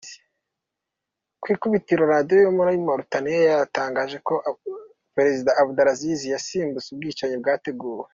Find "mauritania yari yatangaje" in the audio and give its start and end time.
2.87-4.17